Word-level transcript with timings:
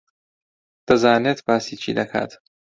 دەزانێت 0.87 1.39
باسی 1.47 1.75
چی 1.81 1.91
دەکات. 1.99 2.31